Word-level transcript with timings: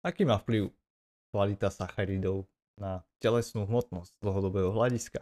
Aký 0.00 0.24
má 0.24 0.40
vplyv 0.40 0.72
kvalita 1.28 1.68
sacharidov 1.68 2.48
na 2.80 3.04
telesnú 3.20 3.68
hmotnosť 3.68 4.16
z 4.16 4.20
dlhodobého 4.24 4.72
hľadiska? 4.72 5.20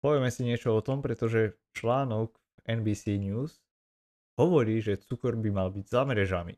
Povieme 0.00 0.32
si 0.32 0.48
niečo 0.48 0.72
o 0.72 0.80
tom, 0.80 1.04
pretože 1.04 1.60
článok 1.76 2.32
NBC 2.64 3.20
News 3.20 3.60
hovorí, 4.40 4.80
že 4.80 4.96
cukor 4.96 5.36
by 5.36 5.52
mal 5.52 5.68
byť 5.68 5.84
za 5.84 6.00
mrežami. 6.08 6.56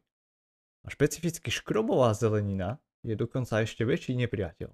A 0.84 0.88
špecificky 0.92 1.50
škrobová 1.50 2.14
zelenina 2.14 2.79
je 3.02 3.18
dokonca 3.18 3.58
ešte 3.58 3.82
väčší 3.82 4.14
nepriateľ. 4.14 4.70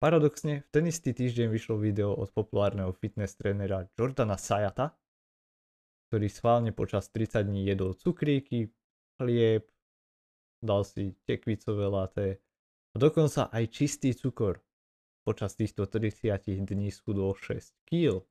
Paradoxne, 0.00 0.64
v 0.64 0.68
ten 0.72 0.88
istý 0.88 1.12
týždeň 1.12 1.52
vyšlo 1.52 1.76
video 1.76 2.16
od 2.16 2.32
populárneho 2.32 2.96
fitness 2.96 3.36
trénera 3.36 3.84
Jordana 3.92 4.40
Sayata, 4.40 4.96
ktorý 6.08 6.32
schválne 6.32 6.72
počas 6.72 7.12
30 7.12 7.44
dní 7.44 7.68
jedol 7.68 7.92
cukríky, 7.92 8.72
chlieb, 9.20 9.68
dal 10.60 10.84
si 10.84 11.16
tekvicové 11.24 11.88
laté 11.88 12.28
a 12.92 12.96
dokonca 13.00 13.48
aj 13.48 13.64
čistý 13.72 14.12
cukor. 14.12 14.60
Počas 15.24 15.52
týchto 15.56 15.84
30 15.84 16.64
dní 16.64 16.88
schudol 16.88 17.36
6 17.36 17.76
kg. 17.84 18.24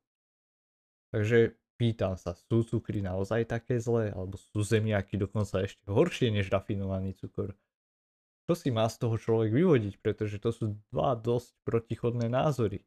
Takže 1.10 1.54
pýtam 1.80 2.14
sa, 2.14 2.36
sú 2.36 2.62
cukry 2.62 3.00
naozaj 3.00 3.48
také 3.48 3.80
zlé, 3.80 4.12
alebo 4.12 4.36
sú 4.36 4.60
zemiaky 4.60 5.16
dokonca 5.16 5.64
ešte 5.64 5.80
horšie 5.88 6.28
než 6.28 6.52
rafinovaný 6.52 7.16
cukor? 7.16 7.56
Čo 8.50 8.54
si 8.58 8.68
má 8.74 8.84
z 8.90 9.00
toho 9.00 9.16
človek 9.16 9.54
vyvodiť, 9.54 10.02
pretože 10.02 10.42
to 10.42 10.50
sú 10.50 10.76
dva 10.90 11.14
dosť 11.14 11.54
protichodné 11.62 12.26
názory. 12.26 12.82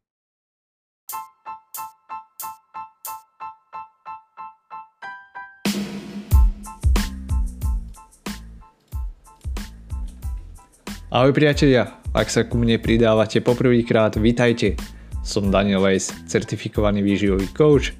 Ahoj 11.13 11.29
priatelia, 11.29 12.01
ak 12.09 12.25
sa 12.25 12.41
ku 12.41 12.57
mne 12.57 12.81
pridávate 12.81 13.37
poprvýkrát, 13.37 14.17
vitajte. 14.17 14.73
Som 15.21 15.53
Daniel 15.53 15.85
Weiss, 15.85 16.09
certifikovaný 16.25 17.05
výživový 17.05 17.53
coach, 17.53 17.93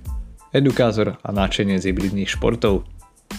edukátor 0.49 1.21
a 1.21 1.29
náčenie 1.29 1.77
hybridných 1.77 2.25
športov. 2.25 2.89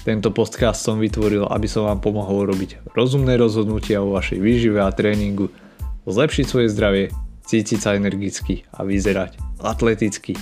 Tento 0.06 0.30
podcast 0.30 0.78
som 0.78 1.02
vytvoril, 1.02 1.50
aby 1.50 1.66
som 1.66 1.90
vám 1.90 1.98
pomohol 1.98 2.54
robiť 2.54 2.86
rozumné 2.94 3.34
rozhodnutia 3.34 3.98
o 3.98 4.14
vašej 4.14 4.38
výžive 4.38 4.78
a 4.78 4.94
tréningu, 4.94 5.50
zlepšiť 6.06 6.46
svoje 6.46 6.70
zdravie, 6.70 7.10
cítiť 7.42 7.78
sa 7.82 7.98
energicky 7.98 8.62
a 8.78 8.86
vyzerať 8.86 9.42
atleticky. 9.58 10.38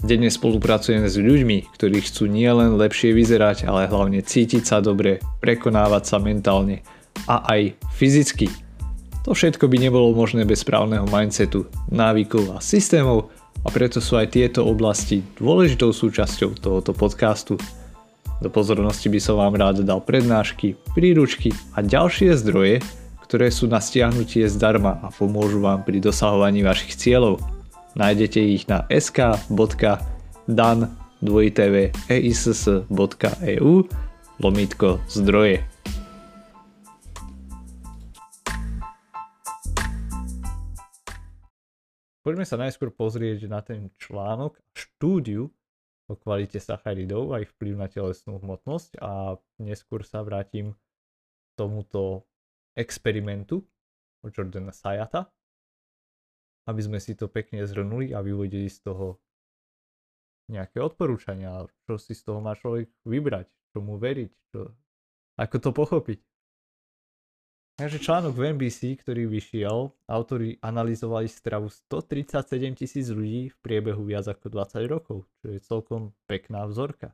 Denne 0.00 0.32
spolupracujem 0.32 1.04
s 1.04 1.20
ľuďmi, 1.20 1.76
ktorí 1.76 2.08
chcú 2.08 2.24
nielen 2.24 2.80
lepšie 2.80 3.12
vyzerať, 3.12 3.68
ale 3.68 3.84
hlavne 3.84 4.24
cítiť 4.24 4.64
sa 4.64 4.80
dobre, 4.80 5.20
prekonávať 5.44 6.08
sa 6.08 6.16
mentálne 6.16 6.80
a 7.28 7.42
aj 7.54 7.76
fyzicky. 7.94 8.50
To 9.22 9.30
všetko 9.30 9.70
by 9.70 9.78
nebolo 9.78 10.10
možné 10.10 10.42
bez 10.42 10.66
správneho 10.66 11.06
mindsetu, 11.06 11.70
návykov 11.94 12.58
a 12.58 12.64
systémov 12.64 13.30
a 13.62 13.70
preto 13.70 14.02
sú 14.02 14.18
aj 14.18 14.34
tieto 14.34 14.66
oblasti 14.66 15.22
dôležitou 15.38 15.94
súčasťou 15.94 16.58
tohoto 16.58 16.90
podcastu. 16.90 17.54
Do 18.42 18.50
pozornosti 18.50 19.06
by 19.06 19.22
som 19.22 19.38
vám 19.38 19.54
rád 19.54 19.86
dal 19.86 20.02
prednášky, 20.02 20.74
príručky 20.98 21.54
a 21.78 21.86
ďalšie 21.86 22.34
zdroje, 22.34 22.82
ktoré 23.22 23.54
sú 23.54 23.70
na 23.70 23.78
stiahnutie 23.78 24.50
zdarma 24.50 24.98
a 24.98 25.14
pomôžu 25.14 25.62
vám 25.62 25.86
pri 25.86 26.02
dosahovaní 26.02 26.66
vašich 26.66 26.98
cieľov. 26.98 27.38
Nájdete 27.94 28.42
ich 28.42 28.66
na 28.66 28.82
sk.dan.eiss.eu 28.90 29.70
lomitko 34.42 34.98
zdroje. 35.06 35.71
Poďme 42.22 42.46
sa 42.46 42.54
najskôr 42.54 42.94
pozrieť 42.94 43.50
na 43.50 43.58
ten 43.66 43.90
článok, 43.98 44.54
štúdiu 44.78 45.50
o 46.06 46.14
kvalite 46.14 46.62
sacharidov 46.62 47.34
a 47.34 47.42
ich 47.42 47.50
vplyv 47.58 47.74
na 47.74 47.90
telesnú 47.90 48.38
hmotnosť 48.38 49.02
a 49.02 49.34
neskôr 49.58 50.06
sa 50.06 50.22
vrátim 50.22 50.70
k 50.70 51.48
tomuto 51.58 52.22
experimentu 52.78 53.66
od 54.22 54.30
Jordana 54.30 54.70
Sayata, 54.70 55.34
aby 56.70 56.80
sme 56.82 57.02
si 57.02 57.18
to 57.18 57.26
pekne 57.26 57.66
zhrnuli 57.66 58.14
a 58.14 58.22
vyvodili 58.22 58.70
z 58.70 58.86
toho 58.86 59.18
nejaké 60.46 60.78
odporúčania, 60.78 61.66
čo 61.90 61.98
si 61.98 62.14
z 62.14 62.22
toho 62.22 62.38
má 62.38 62.54
človek 62.54 62.86
vybrať, 63.02 63.50
čomu 63.74 63.98
veriť, 63.98 64.30
čo, 64.54 64.70
ako 65.42 65.56
to 65.58 65.70
pochopiť. 65.74 66.20
Takže 67.82 67.98
článok 67.98 68.38
v 68.38 68.54
NBC, 68.54 68.94
ktorý 69.02 69.26
vyšiel, 69.26 69.90
autori 70.06 70.54
analyzovali 70.62 71.26
stravu 71.26 71.66
137 71.66 72.78
tisíc 72.78 73.10
ľudí 73.10 73.50
v 73.50 73.56
priebehu 73.58 74.06
viac 74.06 74.22
ako 74.30 74.54
20 74.54 74.86
rokov, 74.86 75.26
čo 75.42 75.50
je 75.50 75.58
celkom 75.58 76.14
pekná 76.30 76.62
vzorka. 76.70 77.10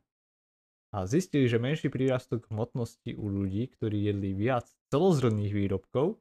A 0.93 1.09
zistili, 1.09 1.49
že 1.49 1.57
menší 1.57 1.89
prírastok 1.89 2.53
hmotnosti 2.53 3.17
u 3.17 3.33
ľudí, 3.33 3.73
ktorí 3.81 4.13
jedli 4.13 4.37
viac 4.37 4.69
celozrnných 4.93 5.57
výrobkov, 5.57 6.21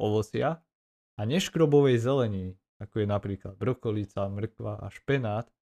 ovocia 0.00 0.64
a 1.20 1.22
neškrobovej 1.28 2.00
zeleniny, 2.00 2.56
ako 2.80 3.04
je 3.04 3.06
napríklad 3.12 3.60
brokolica, 3.60 4.24
mrkva 4.24 4.80
a 4.80 4.88
špenát, 4.88 5.52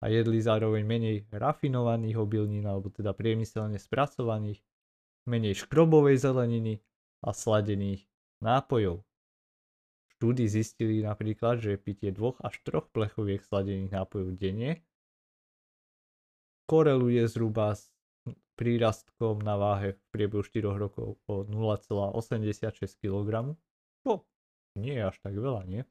a 0.00 0.08
jedli 0.08 0.40
zároveň 0.40 0.80
menej 0.80 1.28
rafinovaných 1.28 2.16
obilnín 2.16 2.64
alebo 2.64 2.88
teda 2.88 3.12
priemyselne 3.12 3.76
spracovaných, 3.76 4.64
menej 5.28 5.60
škrobovej 5.60 6.24
zeleniny 6.24 6.80
a 7.24 7.32
sladených 7.32 8.04
nápojov. 8.44 9.00
Štúdy 10.14 10.44
zistili 10.46 11.00
napríklad, 11.00 11.64
že 11.64 11.80
pitie 11.80 12.12
dvoch 12.12 12.36
až 12.44 12.60
troch 12.62 12.92
plechoviek 12.92 13.40
sladených 13.40 13.90
nápojov 13.90 14.36
denne 14.36 14.84
koreluje 16.64 17.28
zhruba 17.28 17.76
s 17.76 17.92
prírastkom 18.56 19.42
na 19.42 19.58
váhe 19.58 19.98
v 19.98 20.00
priebehu 20.14 20.46
4 20.46 20.64
rokov 20.80 21.20
o 21.28 21.44
0,86 21.44 23.02
kg, 23.02 23.52
čo 24.06 24.24
nie 24.78 24.94
je 24.96 25.04
až 25.04 25.16
tak 25.20 25.34
veľa, 25.34 25.66
nie? 25.68 25.82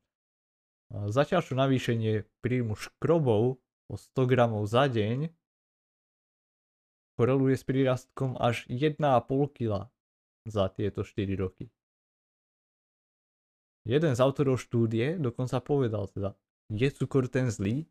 Zatiaľ 0.94 1.41
navýšenie 1.41 2.25
príjmu 2.41 2.77
škrobov 2.77 3.57
o 3.89 3.95
100 3.97 4.29
g 4.29 4.33
za 4.69 4.85
deň 4.89 5.17
koreluje 7.17 7.55
s 7.57 7.63
prírastkom 7.65 8.38
až 8.41 8.65
1,5 8.69 8.97
kg 9.53 9.89
za 10.47 10.67
tieto 10.69 11.03
4 11.03 11.35
roky. 11.39 11.71
Jeden 13.83 14.15
z 14.15 14.19
autorov 14.23 14.63
štúdie 14.63 15.19
dokonca 15.19 15.59
povedal 15.59 16.07
teda, 16.07 16.31
je 16.71 16.87
cukor 16.87 17.27
ten 17.27 17.51
zlý? 17.51 17.83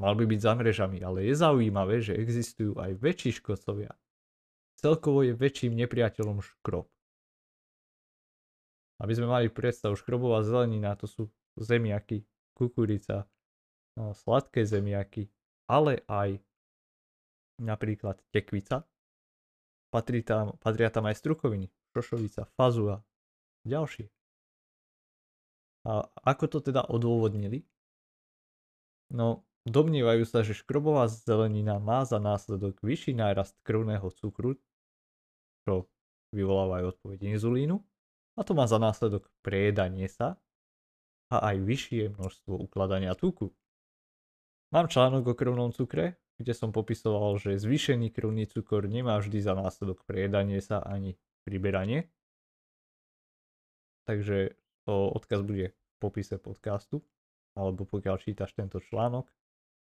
Mal 0.00 0.16
by 0.16 0.24
byť 0.28 0.40
za 0.40 0.52
mrežami, 0.56 0.98
ale 1.04 1.28
je 1.28 1.34
zaujímavé, 1.36 2.00
že 2.00 2.16
existujú 2.16 2.76
aj 2.76 2.96
väčší 3.00 3.36
škodcovia. 3.40 3.92
Celkovo 4.80 5.20
je 5.24 5.36
väčším 5.36 5.76
nepriateľom 5.76 6.40
škrob. 6.40 6.88
Aby 9.00 9.12
sme 9.16 9.28
mali 9.28 9.52
predstavu, 9.52 9.96
škrobová 9.96 10.40
zelenina 10.44 10.96
to 10.96 11.04
sú 11.04 11.28
zemiaky, 11.56 12.24
kukurica, 12.56 13.28
no, 13.96 14.12
sladké 14.12 14.64
zemiaky, 14.64 15.28
ale 15.68 16.04
aj 16.08 16.40
napríklad 17.60 18.20
tekvica. 18.32 18.84
Patrí 19.92 20.24
tam, 20.24 20.56
patria 20.60 20.88
tam 20.92 21.08
aj 21.08 21.16
strukoviny, 21.16 21.68
šošovica, 21.92 22.48
fazu 22.54 22.84
a 22.88 22.96
ďalšie. 23.66 24.08
A 25.88 26.04
ako 26.28 26.44
to 26.46 26.58
teda 26.60 26.84
odôvodnili? 26.84 27.64
No, 29.10 29.48
domnievajú 29.64 30.28
sa, 30.28 30.44
že 30.44 30.54
škrobová 30.54 31.08
zelenina 31.08 31.80
má 31.80 32.04
za 32.04 32.20
následok 32.20 32.78
vyšší 32.84 33.16
nárast 33.16 33.56
krvného 33.64 34.06
cukru, 34.12 34.60
čo 35.64 35.88
vyvoláva 36.30 36.84
aj 36.84 36.96
odpoveď 36.96 37.34
inzulínu, 37.36 37.80
a 38.38 38.40
to 38.46 38.54
má 38.54 38.64
za 38.70 38.78
následok 38.78 39.26
prejedanie 39.42 40.06
sa 40.06 40.38
a 41.30 41.36
aj 41.54 41.56
vyššie 41.62 42.02
množstvo 42.14 42.54
ukladania 42.56 43.16
tuku. 43.18 43.50
Mám 44.70 44.86
článok 44.86 45.34
o 45.34 45.34
krvnom 45.34 45.74
cukre, 45.74 46.22
kde 46.38 46.54
som 46.54 46.70
popisoval, 46.70 47.36
že 47.42 47.58
zvýšený 47.58 48.14
krvný 48.14 48.46
cukor 48.46 48.86
nemá 48.86 49.18
vždy 49.18 49.42
za 49.42 49.52
následok 49.58 50.06
prejedanie 50.06 50.62
sa 50.62 50.78
ani 50.80 51.18
priberanie. 51.44 52.08
Takže 54.08 54.56
to 54.84 54.94
odkaz 55.14 55.46
bude 55.46 55.70
v 55.70 55.96
popise 56.02 56.40
podcastu, 56.40 57.04
alebo 57.54 57.86
pokiaľ 57.86 58.16
čítaš 58.18 58.56
tento 58.56 58.80
článok, 58.80 59.28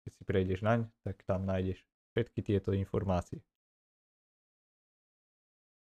keď 0.05 0.11
si 0.13 0.23
prejdeš 0.27 0.59
naň, 0.61 0.85
tak 1.01 1.23
tam 1.25 1.47
nájdeš 1.47 1.81
všetky 2.13 2.39
tieto 2.45 2.75
informácie. 2.75 3.41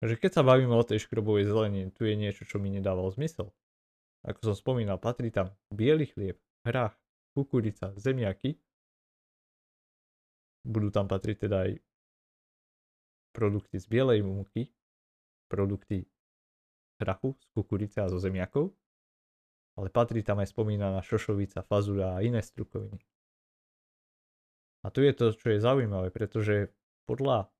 Takže 0.03 0.19
keď 0.19 0.31
sa 0.35 0.43
bavíme 0.43 0.75
o 0.75 0.83
tej 0.83 0.99
škrobovej 1.07 1.47
zelenine, 1.47 1.87
tu 1.95 2.03
je 2.03 2.19
niečo, 2.19 2.43
čo 2.43 2.59
mi 2.59 2.67
nedával 2.67 3.07
zmysel. 3.15 3.55
Ako 4.27 4.51
som 4.51 4.55
spomínal, 4.55 4.99
patrí 4.99 5.31
tam 5.31 5.55
biely 5.71 6.11
chlieb, 6.11 6.35
hrách, 6.67 6.95
kukurica, 7.31 7.95
zemiaky. 7.95 8.59
Budú 10.67 10.91
tam 10.91 11.07
patriť 11.07 11.47
teda 11.47 11.57
aj 11.67 11.71
produkty 13.31 13.79
z 13.79 13.85
bielej 13.87 14.27
múky, 14.27 14.71
produkty 15.53 16.09
strachu 16.97 17.37
z 17.37 17.45
kukurice 17.53 18.01
a 18.01 18.09
zo 18.09 18.17
zemiakov, 18.17 18.73
ale 19.77 19.93
patrí 19.93 20.25
tam 20.25 20.41
aj 20.41 20.49
spomínaná 20.49 21.05
šošovica, 21.05 21.61
fazula 21.61 22.17
a 22.17 22.25
iné 22.25 22.41
strukoviny. 22.41 22.97
A 24.81 24.89
tu 24.89 25.05
je 25.05 25.13
to, 25.13 25.37
čo 25.37 25.53
je 25.53 25.61
zaujímavé, 25.61 26.09
pretože 26.09 26.73
podľa 27.05 27.53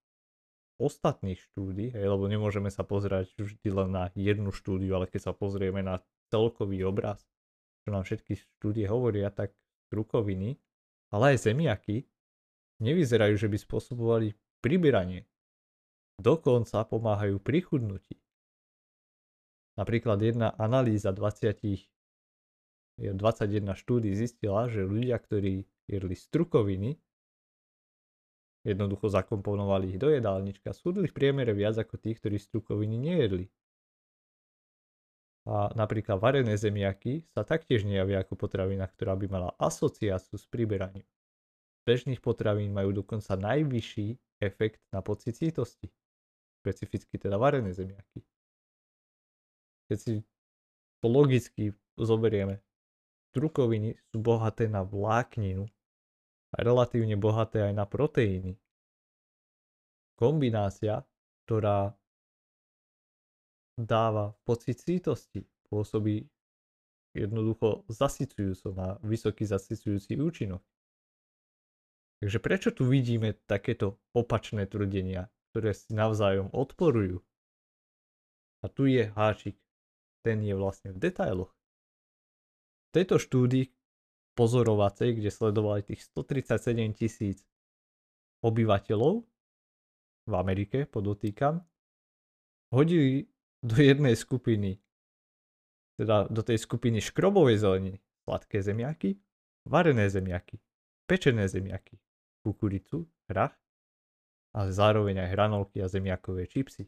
ostatných 0.82 1.40
štúdí, 1.40 1.94
hej, 1.94 2.06
lebo 2.10 2.26
nemôžeme 2.26 2.68
sa 2.74 2.82
pozerať 2.82 3.32
vždy 3.38 3.70
len 3.70 3.90
na 3.94 4.04
jednu 4.18 4.50
štúdiu, 4.50 4.98
ale 4.98 5.06
keď 5.06 5.30
sa 5.30 5.34
pozrieme 5.38 5.86
na 5.86 6.02
celkový 6.34 6.84
obraz, 6.84 7.24
čo 7.86 7.94
nám 7.94 8.04
všetky 8.04 8.36
štúdie 8.58 8.90
hovoria, 8.90 9.30
tak 9.30 9.54
strukoviny, 9.88 10.58
ale 11.14 11.38
aj 11.38 11.48
zemiaky 11.48 12.10
nevyzerajú, 12.82 13.38
že 13.38 13.48
by 13.48 13.58
spôsobovali 13.62 14.34
priberanie. 14.60 15.30
Dokonca 16.22 16.86
pomáhajú 16.86 17.42
pri 17.42 17.66
chudnutí. 17.66 18.16
Napríklad 19.74 20.22
jedna 20.22 20.54
analýza 20.54 21.10
20, 21.10 21.58
21 23.02 23.74
štúdí 23.74 24.14
zistila, 24.14 24.70
že 24.70 24.86
ľudia, 24.86 25.18
ktorí 25.18 25.66
jedli 25.90 26.16
strukoviny, 26.16 27.02
jednoducho 28.64 29.10
zakomponovali 29.10 29.98
ich 29.98 30.00
do 30.00 30.14
jedálnička, 30.14 30.72
schudli 30.72 31.10
v 31.10 31.18
priemere 31.18 31.52
viac 31.58 31.76
ako 31.82 31.98
tých, 31.98 32.22
ktorí 32.22 32.38
strukoviny 32.38 32.96
nejedli. 33.02 33.46
A 35.44 35.76
napríklad 35.76 36.24
varené 36.24 36.56
zemiaky 36.56 37.28
sa 37.28 37.44
taktiež 37.44 37.84
nejavia 37.84 38.24
ako 38.24 38.40
potravina, 38.40 38.88
ktorá 38.88 39.20
by 39.20 39.28
mala 39.28 39.50
asociáciu 39.60 40.40
s 40.40 40.48
priberaním. 40.48 41.04
Bežných 41.84 42.24
potravín 42.24 42.72
majú 42.72 42.96
dokonca 42.96 43.36
najvyšší 43.36 44.40
efekt 44.40 44.80
na 44.96 45.04
pocit 45.04 45.36
sítosti. 45.36 45.92
Špecificky 46.64 47.20
teda 47.20 47.36
varené 47.36 47.76
zemiaky 47.76 48.24
keď 49.88 49.98
si 50.02 50.14
to 51.04 51.08
logicky 51.12 51.70
zoberieme, 52.00 52.58
strukoviny 53.30 54.00
sú 54.10 54.18
bohaté 54.24 54.72
na 54.72 54.82
vlákninu 54.82 55.68
a 56.54 56.58
relatívne 56.64 57.14
bohaté 57.14 57.62
aj 57.70 57.74
na 57.78 57.86
proteíny. 57.86 58.58
Kombinácia, 60.18 61.06
ktorá 61.46 61.94
dáva 63.78 64.38
pocit 64.46 64.82
sítosti, 64.82 65.46
pôsobí 65.70 66.26
jednoducho 67.14 67.86
zasycujúco, 67.90 68.74
má 68.74 68.98
vysoký 69.06 69.46
zasycujúci 69.46 70.18
účinok. 70.18 70.62
Takže 72.22 72.40
prečo 72.40 72.70
tu 72.72 72.88
vidíme 72.90 73.38
takéto 73.46 74.00
opačné 74.16 74.66
tvrdenia, 74.66 75.28
ktoré 75.54 75.78
si 75.78 75.94
navzájom 75.94 76.50
odporujú? 76.50 77.22
A 78.66 78.72
tu 78.74 78.90
je 78.90 79.14
háčik 79.14 79.62
ten 80.24 80.40
je 80.42 80.56
vlastne 80.56 80.96
v 80.96 80.98
detailoch. 80.98 81.52
V 82.90 82.90
tejto 82.96 83.20
štúdii 83.20 83.70
pozorovacej, 84.34 85.20
kde 85.20 85.30
sledovali 85.30 85.84
tých 85.84 86.08
137 86.10 86.96
tisíc 86.98 87.38
obyvateľov 88.42 89.28
v 90.24 90.34
Amerike, 90.34 90.88
podotýkam, 90.88 91.60
hodili 92.72 93.28
do 93.60 93.76
jednej 93.76 94.16
skupiny, 94.16 94.80
teda 96.00 96.32
do 96.32 96.42
tej 96.42 96.58
skupiny 96.58 97.04
škrobovej 97.04 97.60
zeleniny, 97.60 98.00
sladké 98.24 98.64
zemiaky, 98.64 99.20
varené 99.68 100.08
zemiaky, 100.08 100.58
pečené 101.06 101.46
zemiaky, 101.52 102.00
kukuricu, 102.42 103.06
hrach 103.28 103.54
a 104.54 104.70
zároveň 104.70 105.26
aj 105.26 105.30
hranolky 105.34 105.82
a 105.82 105.90
zemiakové 105.90 106.46
čipsy. 106.46 106.86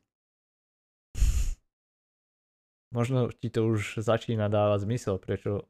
Možno 2.93 3.33
ti 3.33 3.51
to 3.51 3.67
už 3.67 3.99
začína 3.99 4.47
dávať 4.47 4.87
zmysel, 4.87 5.19
prečo 5.19 5.67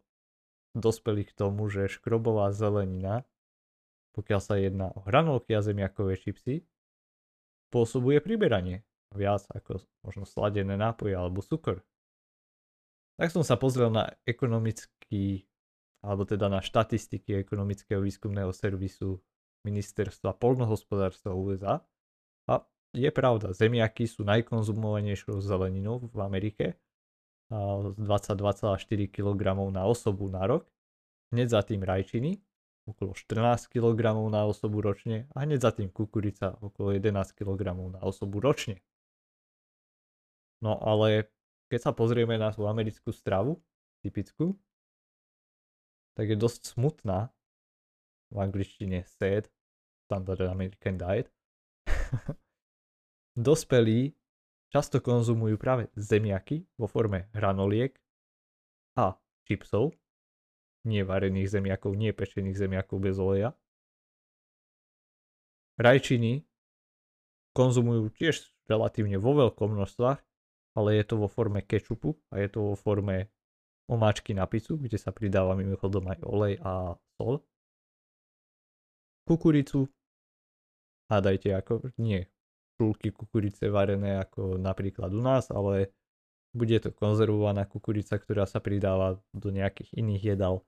dospeli 0.75 1.25
k 1.25 1.33
tomu, 1.33 1.71
že 1.71 1.89
škrobová 1.89 2.51
zelenina, 2.51 3.23
pokiaľ 4.13 4.41
sa 4.43 4.59
jedná 4.59 4.91
o 4.93 5.01
hranolky 5.07 5.55
a 5.55 5.63
zemiakové 5.63 6.19
čipsy, 6.19 6.67
spôsobuje 7.71 8.21
priberanie 8.21 8.83
viac 9.15 9.47
ako 9.49 9.81
možno 10.03 10.27
sladené 10.27 10.75
nápoje 10.75 11.15
alebo 11.15 11.39
cukor. 11.39 11.81
Tak 13.15 13.31
som 13.31 13.47
sa 13.47 13.55
pozrel 13.55 13.87
na 13.87 14.11
ekonomický, 14.27 15.47
alebo 16.03 16.27
teda 16.27 16.51
na 16.51 16.59
štatistiky 16.59 17.39
ekonomického 17.41 18.03
výskumného 18.03 18.51
servisu 18.51 19.23
ministerstva 19.65 20.37
polnohospodárstva 20.37 21.33
USA 21.33 21.81
a 22.45 22.61
je 22.93 23.09
pravda, 23.09 23.51
zemiaky 23.51 24.05
sú 24.05 24.21
najkonzumovanejšou 24.23 25.41
zeleninou 25.41 26.05
v 26.05 26.19
Amerike 26.21 26.65
22,4 27.49 29.09
kg 29.09 29.41
na 29.73 29.89
osobu 29.89 30.29
na 30.29 30.45
rok, 30.45 30.69
hneď 31.33 31.47
za 31.49 31.61
tým 31.65 31.81
rajčiny, 31.81 32.37
okolo 32.85 33.17
14 33.17 33.65
kg 33.69 34.13
na 34.29 34.45
osobu 34.45 34.81
ročne 34.81 35.25
a 35.33 35.41
hneď 35.41 35.59
za 35.61 35.71
tým 35.73 35.89
kukurica 35.89 36.53
okolo 36.61 36.93
11 36.93 37.33
kg 37.33 37.73
na 37.97 38.01
osobu 38.05 38.37
ročne. 38.37 38.81
No 40.61 40.77
ale 40.77 41.33
keď 41.69 41.89
sa 41.89 41.91
pozrieme 41.91 42.37
na 42.37 42.53
tú 42.53 42.69
americkú 42.69 43.09
stravu, 43.09 43.57
typickú, 44.05 44.53
tak 46.13 46.29
je 46.29 46.37
dosť 46.37 46.77
smutná. 46.77 47.33
V 48.31 48.37
angličtine 48.41 49.05
SAD, 49.05 49.49
Standard 50.05 50.45
American 50.45 50.97
Diet. 50.97 51.29
Dospelí 53.35 54.13
často 54.71 55.01
konzumujú 55.03 55.55
práve 55.59 55.91
zemiaky 55.95 56.65
vo 56.79 56.87
forme 56.87 57.27
hranoliek 57.35 57.95
a 58.95 59.15
čipsov, 59.45 59.93
nie 60.85 61.01
varených 61.01 61.59
zemiakov, 61.59 61.97
nie 61.97 62.13
pečených 62.13 62.57
zemiakov 62.57 62.97
bez 63.01 63.17
oleja. 63.17 63.51
Rajčiny 65.75 66.47
konzumujú 67.51 68.11
tiež 68.15 68.51
relatívne 68.67 69.19
vo 69.19 69.35
veľkom 69.35 69.75
množstvách, 69.75 70.19
ale 70.75 70.89
je 70.99 71.03
to 71.07 71.15
vo 71.19 71.27
forme 71.27 71.63
kečupu 71.63 72.15
a 72.31 72.39
je 72.39 72.47
to 72.51 72.71
vo 72.71 72.75
forme 72.75 73.31
omáčky 73.87 74.35
na 74.35 74.43
pizzu, 74.49 74.75
kde 74.75 74.99
sa 74.99 75.15
pridáva 75.15 75.55
mimochodom 75.55 76.03
aj 76.09 76.19
olej 76.25 76.53
a 76.63 76.95
sol. 77.15 77.43
Kukuricu, 79.25 79.89
hádajte 81.09 81.49
ako, 81.57 81.89
nie 81.97 82.29
šulky 82.75 83.11
kukurice 83.11 83.71
varené 83.71 84.19
ako 84.19 84.59
napríklad 84.59 85.11
u 85.15 85.21
nás, 85.23 85.47
ale 85.51 85.95
bude 86.55 86.79
to 86.79 86.91
konzervovaná 86.91 87.67
kukurica, 87.67 88.19
ktorá 88.19 88.47
sa 88.47 88.59
pridáva 88.59 89.19
do 89.35 89.51
nejakých 89.51 89.91
iných 89.95 90.23
jedál, 90.35 90.63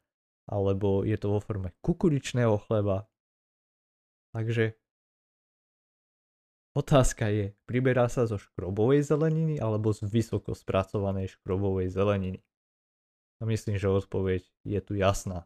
alebo 0.47 1.03
je 1.03 1.15
to 1.19 1.31
vo 1.31 1.39
forme 1.39 1.75
kukuričného 1.83 2.59
chleba. 2.67 3.07
Takže 4.35 4.75
otázka 6.75 7.31
je, 7.31 7.55
priberá 7.67 8.07
sa 8.11 8.27
zo 8.27 8.39
škrobovej 8.39 9.03
zeleniny 9.03 9.59
alebo 9.59 9.91
z 9.95 10.07
vysoko 10.07 10.55
spracovanej 10.55 11.39
škrobovej 11.39 11.91
zeleniny? 11.91 12.43
A 13.37 13.45
myslím, 13.45 13.77
že 13.77 13.91
odpoveď 13.91 14.43
je 14.65 14.79
tu 14.81 14.97
jasná. 14.97 15.45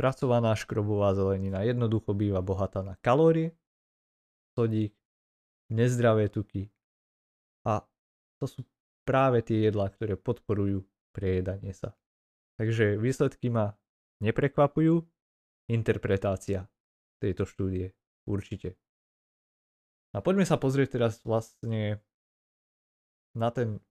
Spracovaná 0.00 0.56
škrobová 0.56 1.12
zelenina 1.12 1.60
jednoducho 1.60 2.16
býva 2.16 2.40
bohatá 2.40 2.80
na 2.80 2.96
kalórie, 3.04 3.52
sodík, 4.56 4.96
nezdravé 5.68 6.32
tuky 6.32 6.72
a 7.68 7.84
to 8.40 8.48
sú 8.48 8.64
práve 9.04 9.44
tie 9.44 9.68
jedlá, 9.68 9.92
ktoré 9.92 10.16
podporujú 10.16 10.88
prejedanie 11.12 11.76
sa. 11.76 11.92
Takže 12.56 12.96
výsledky 12.96 13.52
ma 13.52 13.76
neprekvapujú, 14.24 15.04
interpretácia 15.68 16.64
tejto 17.20 17.44
štúdie 17.44 17.92
určite. 18.24 18.80
A 20.16 20.24
poďme 20.24 20.48
sa 20.48 20.56
pozrieť 20.56 20.96
teraz 20.96 21.20
vlastne 21.28 22.00
na 23.36 23.52
ten 23.52 23.84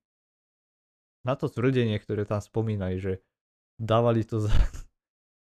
na 1.21 1.37
to 1.37 1.53
tvrdenie, 1.53 2.01
ktoré 2.01 2.25
tam 2.25 2.41
spomínajú, 2.41 2.97
že 2.97 3.13
dávali 3.77 4.25
to 4.25 4.41
za, 4.41 4.49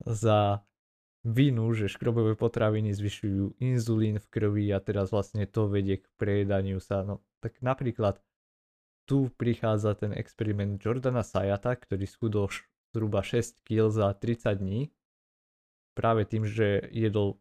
za 0.02 0.66
vinu, 1.24 1.72
že 1.72 1.88
škrobové 1.88 2.36
potraviny 2.36 2.92
zvyšujú 2.92 3.56
inzulín 3.62 4.20
v 4.20 4.26
krvi 4.28 4.66
a 4.74 4.82
teraz 4.82 5.14
vlastne 5.14 5.46
to 5.48 5.70
vedie 5.70 6.02
k 6.02 6.06
prejedaniu 6.20 6.82
sa. 6.82 7.06
No 7.06 7.24
tak 7.40 7.62
napríklad 7.64 8.20
tu 9.08 9.28
prichádza 9.36 9.96
ten 9.96 10.12
experiment 10.16 10.80
Jordana 10.80 11.24
Sayata, 11.24 11.76
ktorý 11.76 12.04
schudol 12.08 12.48
zhruba 12.92 13.24
6 13.24 13.64
kg 13.64 13.92
za 13.92 14.12
30 14.12 14.60
dní 14.60 14.80
práve 15.94 16.26
tým, 16.26 16.44
že 16.44 16.84
jedol 16.90 17.40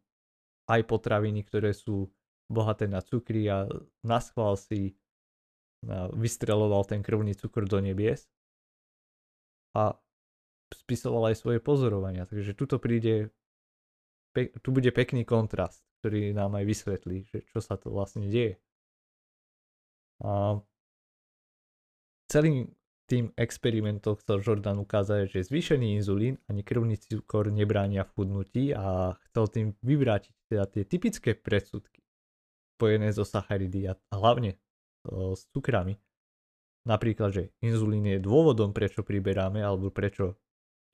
aj 0.70 0.86
potraviny, 0.88 1.44
ktoré 1.44 1.76
sú 1.76 2.08
bohaté 2.48 2.88
na 2.88 3.02
cukry 3.02 3.50
a 3.50 3.68
na 4.06 4.20
schvál 4.22 4.56
si 4.56 4.96
vystreloval 6.16 6.88
ten 6.88 7.04
krvný 7.04 7.36
cukor 7.36 7.68
do 7.68 7.84
nebies. 7.84 8.32
A 9.76 9.98
spisoval 10.74 11.32
aj 11.32 11.40
svoje 11.40 11.60
pozorovania. 11.62 12.26
Takže 12.26 12.58
tuto 12.58 12.82
príde, 12.82 13.30
pe, 14.34 14.50
tu 14.60 14.74
bude 14.74 14.90
pekný 14.90 15.24
kontrast 15.24 15.86
ktorý 16.04 16.36
nám 16.36 16.60
aj 16.60 16.68
vysvetlí, 16.68 17.18
že 17.32 17.48
čo 17.48 17.64
sa 17.64 17.80
to 17.80 17.88
vlastne 17.88 18.28
deje. 18.28 18.60
A 20.20 20.60
celým 22.28 22.76
tým 23.08 23.32
experimentom 23.40 24.20
chcel 24.20 24.44
Jordan 24.44 24.84
ukázať, 24.84 25.32
že 25.32 25.48
zvýšený 25.48 26.04
inzulín 26.04 26.44
ani 26.52 26.60
krvný 26.60 27.00
cukor 27.00 27.56
nebránia 27.56 28.04
v 28.04 28.20
chudnutí 28.20 28.76
a 28.76 29.16
chcel 29.32 29.48
tým 29.48 29.68
vyvrátiť 29.80 30.36
teda 30.52 30.68
tie 30.68 30.84
typické 30.84 31.40
predsudky 31.40 32.04
spojené 32.76 33.16
so 33.16 33.24
sacharidy 33.24 33.88
a 33.88 33.96
hlavne 34.12 34.60
s 35.08 35.48
cukrami. 35.56 35.96
Napríklad, 36.84 37.32
že 37.32 37.44
inzulín 37.64 38.12
je 38.12 38.20
dôvodom, 38.20 38.76
prečo 38.76 39.08
priberáme 39.08 39.64
alebo 39.64 39.88
prečo 39.88 40.36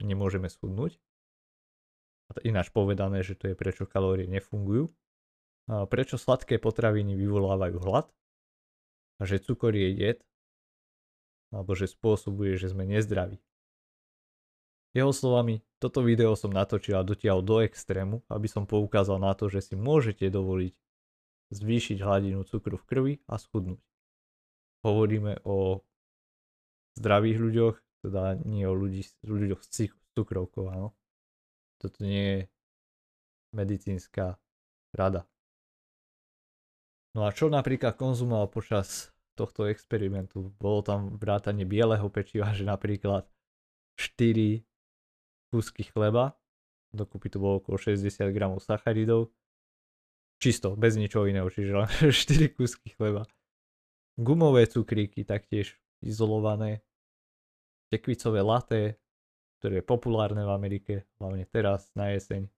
nemôžeme 0.04 0.48
schudnúť. 0.50 0.98
Ináč 2.46 2.70
povedané, 2.70 3.26
že 3.26 3.34
to 3.34 3.50
je 3.50 3.58
prečo 3.58 3.90
kalórie 3.90 4.30
nefungujú. 4.30 4.90
Prečo 5.66 6.18
sladké 6.18 6.62
potraviny 6.62 7.18
vyvolávajú 7.18 7.78
hlad. 7.82 8.06
A 9.18 9.26
že 9.26 9.42
cukor 9.42 9.74
je 9.74 9.90
jed. 9.90 10.18
Alebo 11.50 11.74
že 11.74 11.90
spôsobuje, 11.90 12.54
že 12.54 12.70
sme 12.70 12.86
nezdraví. 12.86 13.42
Jeho 14.94 15.14
slovami, 15.14 15.62
toto 15.78 16.02
video 16.02 16.34
som 16.34 16.50
natočil 16.50 16.98
a 16.98 17.06
dotiahol 17.06 17.46
do 17.46 17.62
extrému, 17.62 18.26
aby 18.26 18.50
som 18.50 18.66
poukázal 18.66 19.22
na 19.22 19.34
to, 19.38 19.46
že 19.46 19.70
si 19.70 19.74
môžete 19.78 20.26
dovoliť 20.30 20.74
zvýšiť 21.50 21.98
hladinu 22.02 22.42
cukru 22.46 22.78
v 22.78 22.86
krvi 22.86 23.14
a 23.26 23.38
schudnúť 23.38 23.82
hovoríme 24.82 25.44
o 25.44 25.84
zdravých 26.96 27.38
ľuďoch, 27.38 27.76
teda 28.00 28.40
nie 28.44 28.64
o 28.64 28.74
ľudí, 28.74 29.04
ľuďoch 29.24 29.60
s 29.64 29.92
cukrovkou, 30.16 30.72
áno. 30.72 30.96
Toto 31.80 32.04
nie 32.04 32.24
je 32.24 32.38
medicínska 33.56 34.36
rada. 34.92 35.24
No 37.16 37.26
a 37.26 37.34
čo 37.34 37.50
napríklad 37.50 37.98
konzumoval 37.98 38.52
počas 38.52 39.10
tohto 39.34 39.66
experimentu? 39.66 40.54
Bolo 40.60 40.84
tam 40.84 41.00
vrátanie 41.18 41.66
bieleho 41.66 42.06
pečiva, 42.12 42.54
že 42.54 42.62
napríklad 42.62 43.26
4 43.98 44.62
kúsky 45.50 45.82
chleba, 45.90 46.38
dokupy 46.94 47.32
to 47.32 47.42
bolo 47.42 47.58
okolo 47.58 47.76
60 47.80 48.06
gramov 48.30 48.62
sacharidov, 48.62 49.34
čisto, 50.38 50.78
bez 50.78 50.94
ničoho 50.94 51.26
iného, 51.26 51.50
čiže 51.50 51.72
len 51.74 51.90
4 52.12 52.54
kúsky 52.54 52.94
chleba 52.94 53.26
gumové 54.20 54.68
cukríky 54.68 55.24
taktiež 55.24 55.80
izolované, 56.04 56.84
tekvicové 57.90 58.40
laté, 58.40 58.96
ktoré 59.60 59.82
je 59.82 59.84
populárne 59.84 60.40
v 60.46 60.54
Amerike, 60.54 60.94
hlavne 61.20 61.44
teraz 61.50 61.92
na 61.92 62.14
jeseň, 62.14 62.48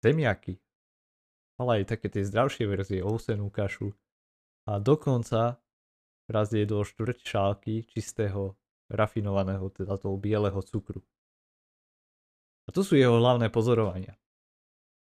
zemiaky, 0.00 0.56
ale 1.60 1.82
aj 1.82 1.98
také 1.98 2.08
tie 2.08 2.24
zdravšie 2.24 2.64
verzie, 2.64 3.04
ovsenú 3.04 3.52
kašu 3.52 3.92
a 4.70 4.80
dokonca 4.80 5.60
raz 6.30 6.48
jedol 6.56 6.88
štvrť 6.88 7.18
šálky 7.20 7.84
čistého, 7.84 8.56
rafinovaného, 8.88 9.68
teda 9.72 10.00
toho 10.00 10.16
bieleho 10.16 10.60
cukru. 10.64 11.04
A 12.64 12.72
to 12.72 12.80
sú 12.80 12.96
jeho 12.96 13.20
hlavné 13.20 13.52
pozorovania. 13.52 14.16